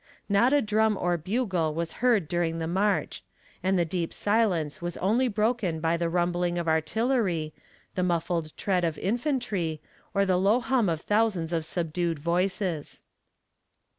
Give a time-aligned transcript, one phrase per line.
[0.27, 3.21] Not a drum or bugle was heard during the march,
[3.61, 7.53] and the deep silence was only broken by the rumbling of artillery,
[7.93, 9.79] the muffled tread of infantry,
[10.15, 13.03] or the low hum of thousands of subdued voices.